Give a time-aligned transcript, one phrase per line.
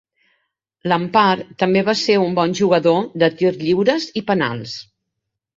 [0.93, 4.75] Lampard també va ser un bon jugador de tir lliures i penals.